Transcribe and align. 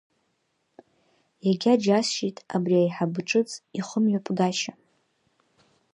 Иагьџьасшьеит 1.45 2.37
абри 2.55 2.75
аиҳаб 2.81 3.13
ҿыц 3.27 3.49
ихымҩаԥгашьа. 3.79 4.73